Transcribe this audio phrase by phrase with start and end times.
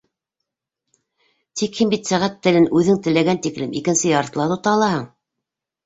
[1.61, 5.11] —Тик һин бит сәғәт телен үҙең теләгән тиклем икенсе яртыла тота алаһың.